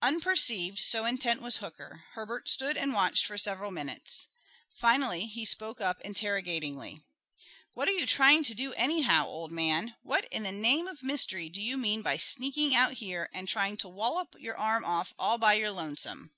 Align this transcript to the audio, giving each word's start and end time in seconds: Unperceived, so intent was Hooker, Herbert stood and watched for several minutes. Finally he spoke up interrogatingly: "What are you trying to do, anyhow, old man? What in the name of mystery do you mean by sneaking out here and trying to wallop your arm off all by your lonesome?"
Unperceived, 0.00 0.78
so 0.78 1.04
intent 1.04 1.42
was 1.42 1.56
Hooker, 1.56 2.04
Herbert 2.12 2.48
stood 2.48 2.76
and 2.76 2.92
watched 2.94 3.26
for 3.26 3.36
several 3.36 3.72
minutes. 3.72 4.28
Finally 4.70 5.26
he 5.26 5.44
spoke 5.44 5.80
up 5.80 6.00
interrogatingly: 6.02 7.02
"What 7.74 7.88
are 7.88 7.90
you 7.90 8.06
trying 8.06 8.44
to 8.44 8.54
do, 8.54 8.72
anyhow, 8.74 9.26
old 9.26 9.50
man? 9.50 9.96
What 10.04 10.26
in 10.26 10.44
the 10.44 10.52
name 10.52 10.86
of 10.86 11.02
mystery 11.02 11.48
do 11.48 11.60
you 11.60 11.76
mean 11.76 12.00
by 12.00 12.16
sneaking 12.16 12.76
out 12.76 12.92
here 12.92 13.28
and 13.32 13.48
trying 13.48 13.76
to 13.78 13.88
wallop 13.88 14.36
your 14.38 14.56
arm 14.56 14.84
off 14.84 15.14
all 15.18 15.36
by 15.36 15.54
your 15.54 15.72
lonesome?" 15.72 16.30